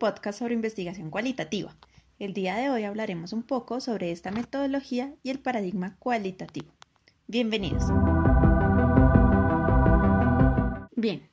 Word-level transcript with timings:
podcast 0.00 0.38
sobre 0.38 0.54
investigación 0.54 1.10
cualitativa. 1.10 1.76
El 2.18 2.32
día 2.32 2.56
de 2.56 2.70
hoy 2.70 2.84
hablaremos 2.84 3.34
un 3.34 3.42
poco 3.42 3.80
sobre 3.80 4.10
esta 4.10 4.30
metodología 4.30 5.14
y 5.22 5.28
el 5.28 5.38
paradigma 5.38 5.96
cualitativo. 5.98 6.72
Bienvenidos. 7.28 7.84
Bien, 10.96 11.28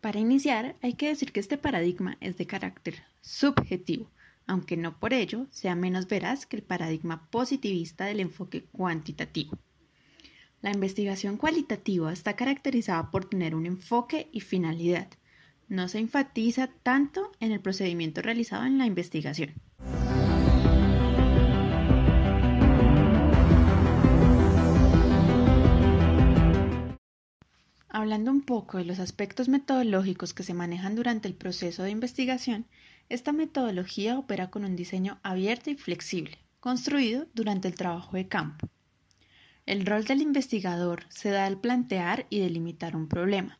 para 0.00 0.20
iniciar 0.20 0.76
hay 0.80 0.92
que 0.94 1.08
decir 1.08 1.32
que 1.32 1.40
este 1.40 1.58
paradigma 1.58 2.16
es 2.20 2.36
de 2.36 2.46
carácter 2.46 3.02
subjetivo, 3.20 4.08
aunque 4.46 4.76
no 4.76 5.00
por 5.00 5.12
ello 5.12 5.46
sea 5.50 5.74
menos 5.74 6.06
veraz 6.06 6.46
que 6.46 6.56
el 6.56 6.62
paradigma 6.62 7.28
positivista 7.30 8.04
del 8.04 8.20
enfoque 8.20 8.62
cuantitativo. 8.66 9.58
La 10.62 10.70
investigación 10.70 11.36
cualitativa 11.36 12.12
está 12.12 12.36
caracterizada 12.36 13.10
por 13.10 13.24
tener 13.24 13.56
un 13.56 13.66
enfoque 13.66 14.28
y 14.30 14.40
finalidad, 14.40 15.08
no 15.68 15.88
se 15.88 15.98
enfatiza 15.98 16.68
tanto 16.82 17.32
en 17.40 17.52
el 17.52 17.60
procedimiento 17.60 18.22
realizado 18.22 18.64
en 18.64 18.78
la 18.78 18.86
investigación. 18.86 19.52
Hablando 27.88 28.32
un 28.32 28.42
poco 28.42 28.78
de 28.78 28.84
los 28.84 28.98
aspectos 28.98 29.48
metodológicos 29.48 30.34
que 30.34 30.42
se 30.42 30.52
manejan 30.52 30.96
durante 30.96 31.28
el 31.28 31.34
proceso 31.34 31.84
de 31.84 31.90
investigación, 31.90 32.66
esta 33.08 33.32
metodología 33.32 34.18
opera 34.18 34.50
con 34.50 34.64
un 34.64 34.76
diseño 34.76 35.20
abierto 35.22 35.70
y 35.70 35.76
flexible, 35.76 36.38
construido 36.60 37.26
durante 37.34 37.68
el 37.68 37.74
trabajo 37.74 38.16
de 38.16 38.26
campo. 38.26 38.68
El 39.64 39.86
rol 39.86 40.04
del 40.04 40.22
investigador 40.22 41.04
se 41.08 41.30
da 41.30 41.46
al 41.46 41.58
plantear 41.58 42.26
y 42.30 42.40
delimitar 42.40 42.96
un 42.96 43.08
problema, 43.08 43.58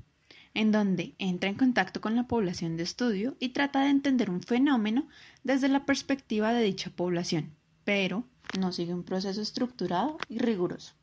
en 0.55 0.70
donde 0.70 1.14
entra 1.19 1.50
en 1.50 1.56
contacto 1.56 2.00
con 2.00 2.16
la 2.16 2.28
población 2.28 2.77
de 2.77 2.84
estudio 2.84 3.36
y 3.41 3.50
trata 3.50 3.83
de 3.83 3.91
entender 3.91 4.30
un 4.30 4.41
fenómeno 4.41 5.08
desde 5.42 5.69
la 5.69 5.84
perspectiva 5.84 6.52
de 6.52 6.62
dicha 6.62 6.91
población, 6.91 7.50
pero 7.84 8.24
no 8.58 8.72
sigue 8.72 8.94
un 8.94 9.02
proceso 9.02 9.42
estructurado 9.42 10.16
y 10.28 10.38
riguroso. 10.38 10.94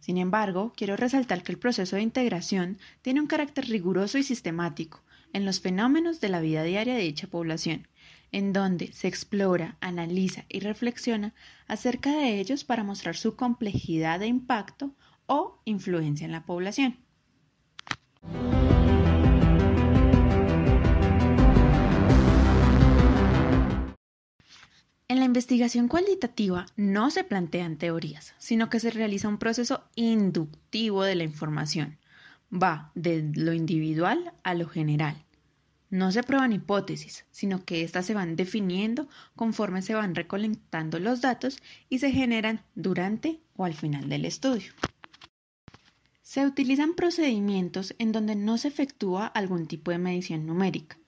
Sin 0.00 0.16
embargo, 0.16 0.72
quiero 0.74 0.96
resaltar 0.96 1.42
que 1.42 1.52
el 1.52 1.58
proceso 1.58 1.96
de 1.96 2.02
integración 2.02 2.78
tiene 3.02 3.20
un 3.20 3.26
carácter 3.26 3.66
riguroso 3.66 4.16
y 4.16 4.22
sistemático 4.22 5.02
en 5.32 5.44
los 5.44 5.60
fenómenos 5.60 6.20
de 6.20 6.30
la 6.30 6.40
vida 6.40 6.62
diaria 6.62 6.94
de 6.94 7.02
dicha 7.02 7.26
población, 7.26 7.86
en 8.32 8.52
donde 8.52 8.92
se 8.92 9.08
explora, 9.08 9.76
analiza 9.80 10.44
y 10.48 10.60
reflexiona 10.60 11.34
acerca 11.68 12.10
de 12.10 12.40
ellos 12.40 12.64
para 12.64 12.82
mostrar 12.82 13.16
su 13.16 13.36
complejidad 13.36 14.20
de 14.20 14.26
impacto 14.26 14.94
o 15.26 15.60
influencia 15.64 16.24
en 16.24 16.32
la 16.32 16.44
población. 16.44 16.96
Investigación 25.30 25.86
cualitativa 25.86 26.66
no 26.74 27.12
se 27.12 27.22
plantean 27.22 27.76
teorías, 27.76 28.34
sino 28.38 28.68
que 28.68 28.80
se 28.80 28.90
realiza 28.90 29.28
un 29.28 29.38
proceso 29.38 29.84
inductivo 29.94 31.04
de 31.04 31.14
la 31.14 31.22
información. 31.22 31.98
Va 32.52 32.90
de 32.96 33.30
lo 33.36 33.52
individual 33.52 34.32
a 34.42 34.54
lo 34.54 34.68
general. 34.68 35.24
No 35.88 36.10
se 36.10 36.24
prueban 36.24 36.52
hipótesis, 36.52 37.26
sino 37.30 37.64
que 37.64 37.82
éstas 37.82 38.06
se 38.06 38.14
van 38.14 38.34
definiendo 38.34 39.08
conforme 39.36 39.82
se 39.82 39.94
van 39.94 40.16
recolectando 40.16 40.98
los 40.98 41.20
datos 41.20 41.62
y 41.88 42.00
se 42.00 42.10
generan 42.10 42.62
durante 42.74 43.40
o 43.54 43.64
al 43.64 43.74
final 43.74 44.08
del 44.08 44.24
estudio. 44.24 44.72
Se 46.22 46.44
utilizan 46.44 46.94
procedimientos 46.94 47.94
en 47.98 48.10
donde 48.10 48.34
no 48.34 48.58
se 48.58 48.66
efectúa 48.66 49.26
algún 49.28 49.68
tipo 49.68 49.92
de 49.92 49.98
medición 49.98 50.44
numérica. 50.44 50.98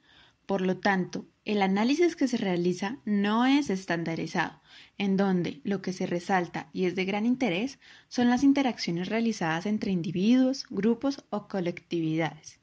Por 0.46 0.60
lo 0.60 0.76
tanto, 0.76 1.26
el 1.44 1.60
análisis 1.62 2.14
que 2.14 2.28
se 2.28 2.36
realiza 2.36 2.98
no 3.04 3.46
es 3.46 3.68
estandarizado, 3.68 4.60
en 4.96 5.16
donde 5.16 5.60
lo 5.64 5.82
que 5.82 5.92
se 5.92 6.06
resalta 6.06 6.68
y 6.72 6.84
es 6.84 6.94
de 6.94 7.04
gran 7.04 7.26
interés 7.26 7.80
son 8.08 8.30
las 8.30 8.44
interacciones 8.44 9.08
realizadas 9.08 9.66
entre 9.66 9.90
individuos, 9.90 10.66
grupos 10.70 11.24
o 11.30 11.48
colectividades. 11.48 12.60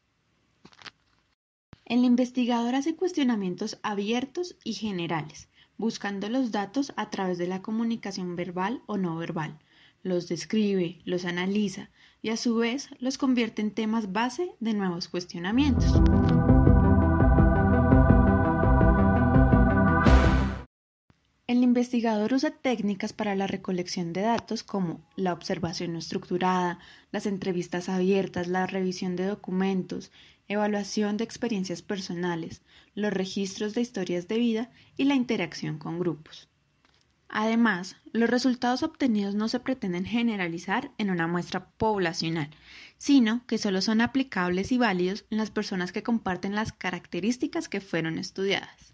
El 1.85 2.05
investigador 2.05 2.75
hace 2.75 2.95
cuestionamientos 2.95 3.79
abiertos 3.83 4.55
y 4.63 4.73
generales, 4.73 5.49
buscando 5.77 6.29
los 6.29 6.51
datos 6.51 6.93
a 6.95 7.09
través 7.09 7.37
de 7.37 7.47
la 7.47 7.61
comunicación 7.61 8.35
verbal 8.35 8.81
o 8.85 8.97
no 8.97 9.17
verbal. 9.17 9.59
Los 10.03 10.29
describe, 10.29 11.01
los 11.03 11.25
analiza 11.25 11.89
y 12.21 12.29
a 12.29 12.37
su 12.37 12.55
vez 12.55 12.89
los 12.99 13.17
convierte 13.17 13.61
en 13.61 13.71
temas 13.71 14.13
base 14.13 14.51
de 14.59 14.73
nuevos 14.73 15.07
cuestionamientos. 15.07 15.91
El 21.49 21.63
investigador 21.63 22.31
usa 22.33 22.51
técnicas 22.51 23.11
para 23.11 23.33
la 23.33 23.47
recolección 23.47 24.13
de 24.13 24.21
datos 24.21 24.61
como 24.61 25.01
la 25.15 25.33
observación 25.33 25.95
estructurada, 25.95 26.77
las 27.11 27.25
entrevistas 27.25 27.89
abiertas, 27.89 28.47
la 28.47 28.67
revisión 28.67 29.15
de 29.15 29.25
documentos, 29.25 30.11
evaluación 30.47 31.17
de 31.17 31.23
experiencias 31.23 31.81
personales, 31.81 32.61
los 32.93 33.11
registros 33.11 33.73
de 33.73 33.81
historias 33.81 34.27
de 34.27 34.37
vida 34.37 34.69
y 34.95 35.05
la 35.05 35.15
interacción 35.15 35.79
con 35.79 35.97
grupos. 35.97 36.49
Además, 37.29 37.95
los 38.13 38.29
resultados 38.29 38.83
obtenidos 38.83 39.33
no 39.33 39.49
se 39.49 39.59
pretenden 39.59 40.05
generalizar 40.05 40.91
en 40.99 41.09
una 41.09 41.25
muestra 41.25 41.71
poblacional, 41.79 42.51
sino 42.99 43.43
que 43.47 43.57
solo 43.57 43.81
son 43.81 44.01
aplicables 44.01 44.71
y 44.71 44.77
válidos 44.77 45.25
en 45.31 45.39
las 45.39 45.49
personas 45.49 45.93
que 45.93 46.03
comparten 46.03 46.53
las 46.53 46.73
características 46.73 47.67
que 47.69 47.81
fueron 47.81 48.19
estudiadas. 48.19 48.93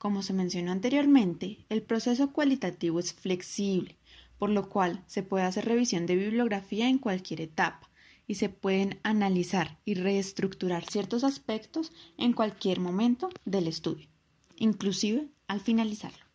Como 0.00 0.22
se 0.22 0.32
mencionó 0.32 0.72
anteriormente, 0.72 1.66
el 1.68 1.82
proceso 1.82 2.32
cualitativo 2.32 3.00
es 3.00 3.12
flexible, 3.12 3.98
por 4.38 4.48
lo 4.48 4.70
cual 4.70 5.04
se 5.06 5.22
puede 5.22 5.44
hacer 5.44 5.66
revisión 5.66 6.06
de 6.06 6.16
bibliografía 6.16 6.88
en 6.88 6.96
cualquier 6.96 7.42
etapa 7.42 7.90
y 8.26 8.36
se 8.36 8.48
pueden 8.48 8.98
analizar 9.02 9.78
y 9.84 9.92
reestructurar 9.92 10.86
ciertos 10.88 11.22
aspectos 11.22 11.92
en 12.16 12.32
cualquier 12.32 12.80
momento 12.80 13.28
del 13.44 13.66
estudio, 13.66 14.08
inclusive 14.56 15.28
al 15.48 15.60
finalizarlo. 15.60 16.29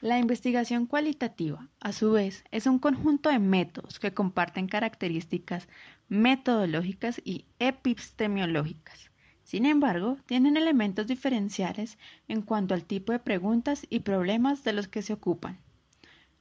La 0.00 0.18
investigación 0.18 0.86
cualitativa, 0.86 1.68
a 1.78 1.92
su 1.92 2.12
vez, 2.12 2.42
es 2.52 2.64
un 2.64 2.78
conjunto 2.78 3.28
de 3.28 3.38
métodos 3.38 3.98
que 3.98 4.14
comparten 4.14 4.66
características 4.66 5.68
metodológicas 6.08 7.20
y 7.22 7.44
epistemológicas. 7.58 9.10
Sin 9.42 9.66
embargo, 9.66 10.16
tienen 10.24 10.56
elementos 10.56 11.06
diferenciales 11.06 11.98
en 12.28 12.40
cuanto 12.40 12.72
al 12.72 12.84
tipo 12.84 13.12
de 13.12 13.18
preguntas 13.18 13.86
y 13.90 14.00
problemas 14.00 14.64
de 14.64 14.72
los 14.72 14.88
que 14.88 15.02
se 15.02 15.12
ocupan. 15.12 15.58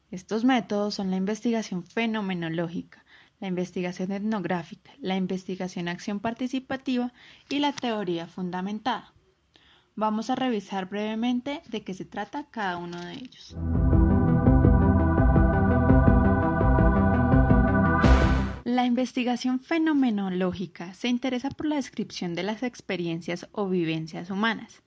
Estos 0.09 0.45
métodos 0.45 0.95
son 0.95 1.11
la 1.11 1.17
investigación 1.17 1.83
fenomenológica, 1.83 3.03
la 3.41 3.47
investigación 3.47 4.13
etnográfica, 4.13 4.93
la 5.01 5.17
investigación 5.17 5.89
acción 5.89 6.21
participativa 6.21 7.11
y 7.49 7.59
la 7.59 7.73
teoría 7.73 8.25
fundamentada. 8.25 9.13
Vamos 9.99 10.29
a 10.29 10.35
revisar 10.35 10.87
brevemente 10.87 11.61
de 11.67 11.83
qué 11.83 11.93
se 11.93 12.05
trata 12.05 12.45
cada 12.45 12.77
uno 12.77 13.01
de 13.01 13.15
ellos. 13.15 13.53
La 18.63 18.85
investigación 18.85 19.59
fenomenológica 19.59 20.93
se 20.93 21.09
interesa 21.09 21.49
por 21.49 21.65
la 21.65 21.75
descripción 21.75 22.33
de 22.33 22.43
las 22.43 22.63
experiencias 22.63 23.49
o 23.51 23.67
vivencias 23.67 24.29
humanas. 24.29 24.83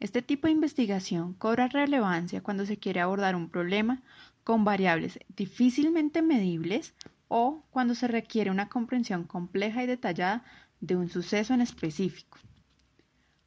Este 0.00 0.22
tipo 0.22 0.48
de 0.48 0.54
investigación 0.54 1.34
cobra 1.34 1.68
relevancia 1.68 2.42
cuando 2.42 2.66
se 2.66 2.78
quiere 2.78 2.98
abordar 2.98 3.36
un 3.36 3.48
problema 3.48 4.02
con 4.42 4.64
variables 4.64 5.20
difícilmente 5.36 6.20
medibles 6.20 6.94
o 7.28 7.62
cuando 7.70 7.94
se 7.94 8.08
requiere 8.08 8.50
una 8.50 8.68
comprensión 8.68 9.22
compleja 9.22 9.84
y 9.84 9.86
detallada 9.86 10.42
de 10.80 10.96
un 10.96 11.08
suceso 11.08 11.54
en 11.54 11.60
específico. 11.60 12.38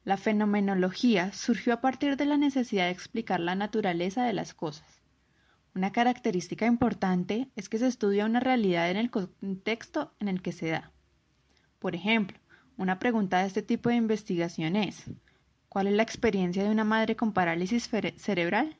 La 0.06 0.16
fenomenología 0.16 1.32
surgió 1.32 1.72
a 1.72 1.80
partir 1.80 2.16
de 2.16 2.26
la 2.26 2.36
necesidad 2.36 2.84
de 2.84 2.92
explicar 2.92 3.40
la 3.40 3.56
naturaleza 3.56 4.24
de 4.24 4.32
las 4.34 4.54
cosas. 4.54 5.02
Una 5.74 5.90
característica 5.90 6.64
importante 6.64 7.48
es 7.56 7.68
que 7.68 7.80
se 7.80 7.88
estudia 7.88 8.24
una 8.24 8.38
realidad 8.38 8.88
en 8.88 8.98
el 8.98 9.10
contexto 9.10 10.14
en 10.20 10.28
el 10.28 10.42
que 10.42 10.52
se 10.52 10.68
da. 10.68 10.92
Por 11.80 11.96
ejemplo, 11.96 12.38
una 12.76 13.00
pregunta 13.00 13.40
de 13.40 13.48
este 13.48 13.62
tipo 13.62 13.88
de 13.88 13.96
investigación 13.96 14.76
es 14.76 15.10
¿Cuál 15.68 15.88
es 15.88 15.94
la 15.94 16.04
experiencia 16.04 16.62
de 16.62 16.70
una 16.70 16.84
madre 16.84 17.16
con 17.16 17.32
parálisis 17.32 17.90
cerebral? 18.16 18.78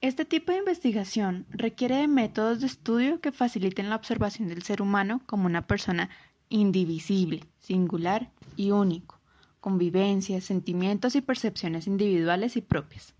Este 0.00 0.24
tipo 0.24 0.50
de 0.50 0.58
investigación 0.58 1.46
requiere 1.50 1.98
de 1.98 2.08
métodos 2.08 2.58
de 2.60 2.66
estudio 2.66 3.20
que 3.20 3.30
faciliten 3.30 3.90
la 3.90 3.96
observación 3.96 4.48
del 4.48 4.64
ser 4.64 4.82
humano 4.82 5.22
como 5.26 5.46
una 5.46 5.68
persona 5.68 6.10
indivisible, 6.48 7.44
singular 7.60 8.32
y 8.56 8.72
único 8.72 9.20
convivencias, 9.64 10.44
sentimientos 10.44 11.16
y 11.16 11.22
percepciones 11.22 11.86
individuales 11.86 12.54
y 12.58 12.60
propias. 12.60 13.14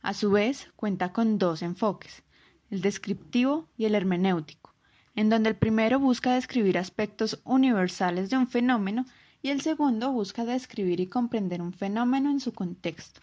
A 0.00 0.14
su 0.14 0.30
vez, 0.30 0.72
cuenta 0.74 1.12
con 1.12 1.36
dos 1.36 1.60
enfoques, 1.60 2.22
el 2.70 2.80
descriptivo 2.80 3.68
y 3.76 3.84
el 3.84 3.94
hermenéutico, 3.94 4.74
en 5.14 5.28
donde 5.28 5.50
el 5.50 5.56
primero 5.56 6.00
busca 6.00 6.32
describir 6.32 6.78
aspectos 6.78 7.42
universales 7.44 8.30
de 8.30 8.38
un 8.38 8.48
fenómeno 8.48 9.04
y 9.42 9.50
el 9.50 9.60
segundo 9.60 10.10
busca 10.12 10.46
describir 10.46 10.98
y 10.98 11.08
comprender 11.08 11.60
un 11.60 11.74
fenómeno 11.74 12.30
en 12.30 12.40
su 12.40 12.54
contexto. 12.54 13.20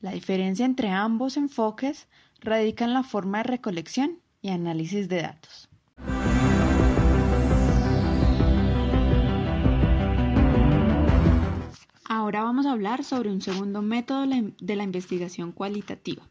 La 0.00 0.10
diferencia 0.10 0.66
entre 0.66 0.88
ambos 0.88 1.36
enfoques 1.36 2.08
radica 2.40 2.86
en 2.86 2.92
la 2.92 3.04
forma 3.04 3.38
de 3.38 3.44
recolección 3.44 4.18
y 4.40 4.48
análisis 4.48 5.08
de 5.08 5.22
datos. 5.22 5.68
Ahora 12.22 12.44
vamos 12.44 12.66
a 12.66 12.70
hablar 12.70 13.02
sobre 13.02 13.32
un 13.32 13.40
segundo 13.40 13.82
método 13.82 14.24
de 14.60 14.76
la 14.76 14.84
investigación 14.84 15.50
cualitativa, 15.50 16.22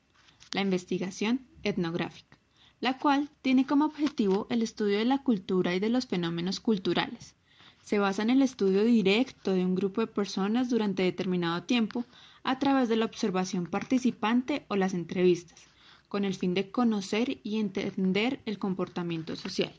la 0.53 0.61
investigación 0.61 1.41
etnográfica, 1.63 2.37
la 2.79 2.97
cual 2.97 3.29
tiene 3.41 3.65
como 3.65 3.83
objetivo 3.83 4.47
el 4.49 4.61
estudio 4.61 4.99
de 4.99 5.03
la 5.03 5.21
cultura 5.21 5.75
y 5.75 5.81
de 5.81 5.89
los 5.89 6.07
fenómenos 6.07 6.61
culturales. 6.61 7.35
Se 7.83 7.99
basa 7.99 8.21
en 8.21 8.29
el 8.29 8.41
estudio 8.41 8.85
directo 8.85 9.51
de 9.51 9.65
un 9.65 9.75
grupo 9.75 9.99
de 9.99 10.07
personas 10.07 10.69
durante 10.69 11.03
determinado 11.03 11.63
tiempo 11.63 12.05
a 12.43 12.57
través 12.57 12.87
de 12.87 12.95
la 12.95 13.03
observación 13.03 13.65
participante 13.65 14.65
o 14.69 14.77
las 14.77 14.93
entrevistas, 14.93 15.59
con 16.07 16.23
el 16.23 16.35
fin 16.35 16.53
de 16.53 16.71
conocer 16.71 17.41
y 17.43 17.59
entender 17.59 18.39
el 18.45 18.59
comportamiento 18.59 19.35
social. 19.35 19.73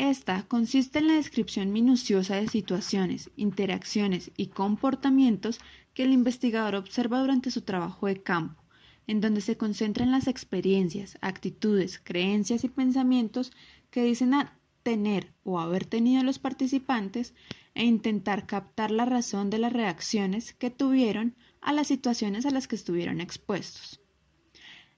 Esta 0.00 0.44
consiste 0.44 1.00
en 1.00 1.08
la 1.08 1.16
descripción 1.16 1.72
minuciosa 1.72 2.36
de 2.36 2.48
situaciones, 2.48 3.30
interacciones 3.36 4.30
y 4.34 4.46
comportamientos 4.46 5.60
que 5.92 6.04
el 6.04 6.12
investigador 6.12 6.74
observa 6.74 7.20
durante 7.20 7.50
su 7.50 7.60
trabajo 7.60 8.06
de 8.06 8.22
campo, 8.22 8.64
en 9.06 9.20
donde 9.20 9.42
se 9.42 9.58
concentran 9.58 10.10
las 10.10 10.26
experiencias, 10.26 11.18
actitudes, 11.20 12.00
creencias 12.02 12.64
y 12.64 12.70
pensamientos 12.70 13.52
que 13.90 14.02
dicen 14.02 14.32
tener 14.82 15.34
o 15.44 15.60
haber 15.60 15.84
tenido 15.84 16.22
los 16.22 16.38
participantes 16.38 17.34
e 17.74 17.84
intentar 17.84 18.46
captar 18.46 18.90
la 18.90 19.04
razón 19.04 19.50
de 19.50 19.58
las 19.58 19.74
reacciones 19.74 20.54
que 20.54 20.70
tuvieron 20.70 21.36
a 21.60 21.74
las 21.74 21.88
situaciones 21.88 22.46
a 22.46 22.50
las 22.52 22.68
que 22.68 22.76
estuvieron 22.76 23.20
expuestos. 23.20 24.00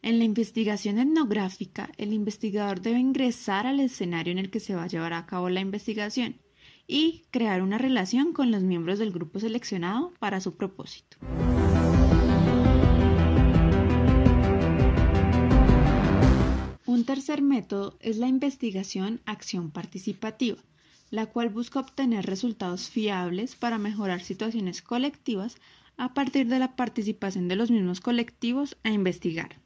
En 0.04 0.18
la 0.18 0.24
investigación 0.24 0.98
etnográfica, 0.98 1.92
el 1.96 2.12
investigador 2.12 2.80
debe 2.80 2.98
ingresar 2.98 3.68
al 3.68 3.78
escenario 3.78 4.32
en 4.32 4.40
el 4.40 4.50
que 4.50 4.58
se 4.58 4.74
va 4.74 4.82
a 4.82 4.88
llevar 4.88 5.12
a 5.12 5.26
cabo 5.26 5.48
la 5.48 5.60
investigación 5.60 6.40
y 6.88 7.22
crear 7.30 7.62
una 7.62 7.78
relación 7.78 8.32
con 8.32 8.50
los 8.50 8.64
miembros 8.64 8.98
del 8.98 9.12
grupo 9.12 9.38
seleccionado 9.38 10.12
para 10.18 10.40
su 10.40 10.56
propósito. 10.56 11.18
Un 16.84 17.04
tercer 17.04 17.40
método 17.40 17.96
es 18.00 18.16
la 18.16 18.26
investigación 18.26 19.20
acción 19.24 19.70
participativa, 19.70 20.58
la 21.10 21.26
cual 21.26 21.48
busca 21.48 21.78
obtener 21.78 22.26
resultados 22.26 22.90
fiables 22.90 23.54
para 23.54 23.78
mejorar 23.78 24.20
situaciones 24.20 24.82
colectivas 24.82 25.58
a 25.96 26.12
partir 26.12 26.48
de 26.48 26.58
la 26.58 26.74
participación 26.74 27.46
de 27.46 27.54
los 27.54 27.70
mismos 27.70 28.00
colectivos 28.00 28.76
a 28.82 28.90
investigar. 28.90 29.62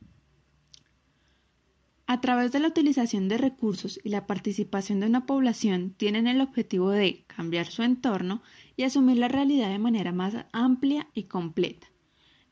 A 2.09 2.21
través 2.21 2.53
de 2.53 2.61
la 2.61 2.69
utilización 2.69 3.27
de 3.27 3.37
recursos 3.37 3.99
y 4.05 4.11
la 4.11 4.29
participación 4.29 5.01
de 5.01 5.07
una 5.07 5.27
población 5.27 5.93
tienen 5.97 6.29
el 6.29 6.41
objetivo 6.41 6.91
de 6.91 7.25
cambiar 7.27 7.67
su 7.67 7.83
entorno 7.83 8.43
y 8.77 8.85
asumir 8.85 9.17
la 9.17 9.27
realidad 9.27 9.71
de 9.71 9.81
manera 9.81 10.13
más 10.13 10.37
amplia 10.53 11.09
y 11.15 11.25
completa, 11.25 11.89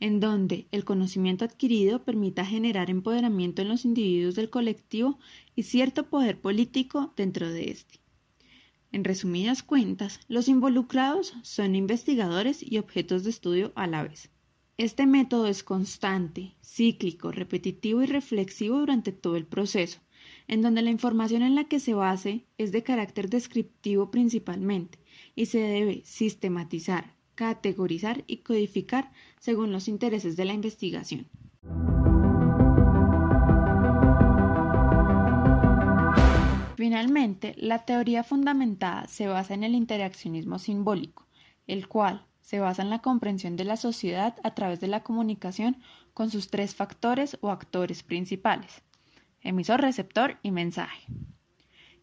en 0.00 0.18
donde 0.18 0.66
el 0.72 0.84
conocimiento 0.84 1.44
adquirido 1.44 2.02
permita 2.02 2.44
generar 2.44 2.90
empoderamiento 2.90 3.62
en 3.62 3.68
los 3.68 3.84
individuos 3.84 4.34
del 4.34 4.50
colectivo 4.50 5.20
y 5.54 5.62
cierto 5.62 6.08
poder 6.08 6.40
político 6.40 7.14
dentro 7.16 7.48
de 7.48 7.70
éste. 7.70 8.00
En 8.90 9.04
resumidas 9.04 9.62
cuentas, 9.62 10.18
los 10.26 10.48
involucrados 10.48 11.34
son 11.42 11.76
investigadores 11.76 12.60
y 12.60 12.78
objetos 12.78 13.22
de 13.22 13.30
estudio 13.30 13.72
a 13.76 13.86
la 13.86 14.02
vez. 14.02 14.33
Este 14.76 15.06
método 15.06 15.46
es 15.46 15.62
constante, 15.62 16.56
cíclico, 16.60 17.30
repetitivo 17.30 18.02
y 18.02 18.06
reflexivo 18.06 18.80
durante 18.80 19.12
todo 19.12 19.36
el 19.36 19.46
proceso, 19.46 20.00
en 20.48 20.62
donde 20.62 20.82
la 20.82 20.90
información 20.90 21.42
en 21.42 21.54
la 21.54 21.64
que 21.64 21.78
se 21.78 21.94
base 21.94 22.44
es 22.58 22.72
de 22.72 22.82
carácter 22.82 23.30
descriptivo 23.30 24.10
principalmente 24.10 24.98
y 25.36 25.46
se 25.46 25.60
debe 25.60 26.02
sistematizar, 26.04 27.14
categorizar 27.36 28.24
y 28.26 28.38
codificar 28.38 29.12
según 29.38 29.70
los 29.70 29.86
intereses 29.86 30.34
de 30.36 30.44
la 30.44 30.54
investigación. 30.54 31.28
Finalmente, 36.76 37.54
la 37.58 37.84
teoría 37.84 38.24
fundamentada 38.24 39.06
se 39.06 39.28
basa 39.28 39.54
en 39.54 39.62
el 39.62 39.76
interaccionismo 39.76 40.58
simbólico, 40.58 41.28
el 41.68 41.86
cual, 41.86 42.26
se 42.44 42.60
basa 42.60 42.82
en 42.82 42.90
la 42.90 42.98
comprensión 42.98 43.56
de 43.56 43.64
la 43.64 43.78
sociedad 43.78 44.36
a 44.44 44.54
través 44.54 44.78
de 44.78 44.86
la 44.86 45.02
comunicación 45.02 45.78
con 46.12 46.30
sus 46.30 46.50
tres 46.50 46.74
factores 46.74 47.38
o 47.40 47.48
actores 47.48 48.02
principales, 48.02 48.82
emisor, 49.40 49.80
receptor 49.80 50.38
y 50.42 50.50
mensaje. 50.50 51.06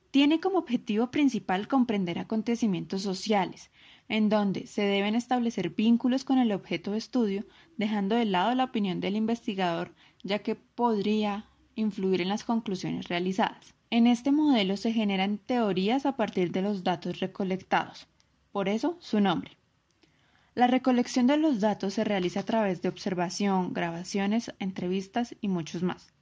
Tiene 0.10 0.40
como 0.40 0.58
objetivo 0.58 1.12
principal 1.12 1.68
comprender 1.68 2.18
acontecimientos 2.18 3.04
sociales, 3.04 3.70
en 4.10 4.30
donde 4.30 4.66
se 4.66 4.82
deben 4.82 5.14
establecer 5.14 5.70
vínculos 5.70 6.26
con 6.26 6.40
el 6.40 6.52
objeto 6.52 6.92
de 6.92 6.98
estudio, 6.98 7.46
dejando 7.78 8.16
de 8.16 8.26
lado 8.26 8.56
la 8.56 8.64
opinión 8.64 9.00
del 9.00 9.16
investigador, 9.16 9.94
ya 10.24 10.40
que 10.40 10.56
podría 10.56 11.46
influir 11.76 12.20
en 12.20 12.30
las 12.30 12.44
conclusiones 12.44 13.10
realizadas. 13.10 13.76
En 13.92 14.08
este 14.08 14.32
modelo 14.32 14.76
se 14.76 14.92
generan 14.92 15.38
teorías 15.38 16.08
a 16.08 16.18
partir 16.18 16.52
de 16.52 16.64
los 16.64 16.84
datos 16.84 17.20
recolectados, 17.20 18.08
por 18.52 18.70
eso 18.70 18.98
su 19.00 19.20
nombre. 19.20 19.61
La 20.54 20.68
recolección 20.68 21.28
de 21.28 21.38
los 21.38 21.62
datos 21.62 21.94
se 21.94 22.04
realiza 22.04 22.42
a 22.42 22.46
través 22.46 22.82
de 22.82 22.90
observación, 22.90 23.74
grabaciones, 23.74 24.54
entrevistas 24.60 25.34
y 25.40 25.48
muchos 25.48 25.82
más. 25.82 26.14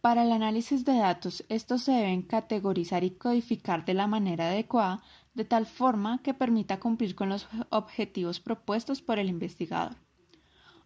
Para 0.00 0.24
el 0.24 0.32
análisis 0.32 0.84
de 0.84 0.98
datos, 0.98 1.44
estos 1.48 1.82
se 1.82 1.92
deben 1.92 2.22
categorizar 2.22 3.04
y 3.04 3.12
codificar 3.12 3.84
de 3.84 3.94
la 3.94 4.08
manera 4.08 4.48
adecuada, 4.48 5.02
de 5.34 5.44
tal 5.44 5.66
forma 5.66 6.20
que 6.22 6.34
permita 6.34 6.80
cumplir 6.80 7.14
con 7.14 7.28
los 7.28 7.48
objetivos 7.70 8.40
propuestos 8.40 9.00
por 9.02 9.20
el 9.20 9.28
investigador. 9.28 9.96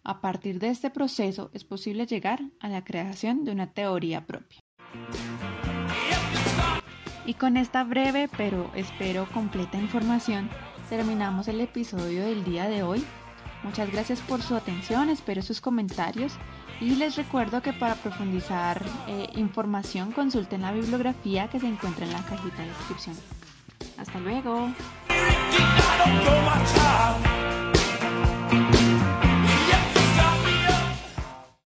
A 0.03 0.21
partir 0.21 0.59
de 0.59 0.69
este 0.69 0.91
proceso 0.91 1.49
es 1.53 1.63
posible 1.63 2.05
llegar 2.05 2.39
a 2.59 2.69
la 2.69 2.83
creación 2.83 3.45
de 3.45 3.51
una 3.51 3.73
teoría 3.73 4.27
propia. 4.27 4.59
Y 7.25 7.33
con 7.33 7.57
esta 7.57 7.83
breve 7.83 8.29
pero 8.37 8.71
espero 8.75 9.27
completa 9.33 9.77
información, 9.77 10.49
terminamos 10.89 11.47
el 11.47 11.61
episodio 11.61 12.25
del 12.25 12.43
día 12.43 12.67
de 12.67 12.83
hoy. 12.83 13.05
Muchas 13.63 13.91
gracias 13.91 14.19
por 14.21 14.41
su 14.41 14.55
atención, 14.55 15.09
espero 15.09 15.41
sus 15.41 15.61
comentarios 15.61 16.33
y 16.81 16.95
les 16.95 17.15
recuerdo 17.15 17.61
que 17.61 17.73
para 17.73 17.95
profundizar 17.95 18.83
eh, 19.07 19.27
información 19.35 20.11
consulten 20.11 20.61
la 20.61 20.71
bibliografía 20.71 21.47
que 21.49 21.59
se 21.59 21.67
encuentra 21.67 22.05
en 22.05 22.13
la 22.13 22.23
cajita 22.23 22.61
de 22.61 22.67
descripción. 22.69 23.15
Hasta 23.97 24.19
luego. 24.19 24.69